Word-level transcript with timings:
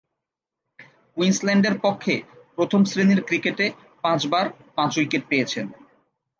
কুইন্সল্যান্ডের 1.17 1.75
পক্ষে 1.79 2.13
প্রথম-শ্রেণীর 2.55 3.21
ক্রিকেটে 3.23 3.65
পাঁচবার 4.03 4.45
পাঁচ-উইকেট 4.75 5.23
পেয়েছেন। 5.29 5.65